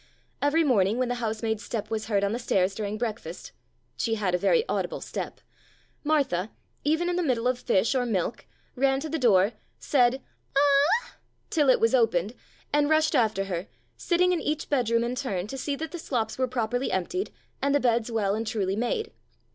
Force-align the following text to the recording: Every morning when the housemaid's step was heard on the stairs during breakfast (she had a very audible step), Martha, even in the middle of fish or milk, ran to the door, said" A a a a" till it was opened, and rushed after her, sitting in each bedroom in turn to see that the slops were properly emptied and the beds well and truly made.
Every 0.41 0.63
morning 0.63 0.97
when 0.97 1.09
the 1.09 1.13
housemaid's 1.21 1.61
step 1.63 1.91
was 1.91 2.07
heard 2.07 2.23
on 2.23 2.31
the 2.31 2.39
stairs 2.39 2.73
during 2.73 2.97
breakfast 2.97 3.51
(she 3.95 4.15
had 4.15 4.33
a 4.33 4.37
very 4.39 4.67
audible 4.67 4.99
step), 4.99 5.39
Martha, 6.03 6.49
even 6.83 7.07
in 7.07 7.17
the 7.17 7.21
middle 7.21 7.47
of 7.47 7.59
fish 7.59 7.93
or 7.93 8.03
milk, 8.03 8.47
ran 8.75 8.99
to 9.01 9.09
the 9.09 9.19
door, 9.19 9.51
said" 9.77 10.15
A 10.15 10.15
a 10.15 10.19
a 10.21 10.21
a" 10.21 11.09
till 11.51 11.69
it 11.69 11.79
was 11.79 11.93
opened, 11.93 12.33
and 12.73 12.89
rushed 12.89 13.13
after 13.13 13.43
her, 13.43 13.67
sitting 13.95 14.31
in 14.31 14.41
each 14.41 14.69
bedroom 14.71 15.03
in 15.03 15.13
turn 15.13 15.45
to 15.45 15.55
see 15.55 15.75
that 15.75 15.91
the 15.91 15.99
slops 15.99 16.35
were 16.35 16.47
properly 16.47 16.91
emptied 16.91 17.29
and 17.61 17.75
the 17.75 17.79
beds 17.79 18.11
well 18.11 18.33
and 18.33 18.47
truly 18.47 18.75
made. 18.75 19.11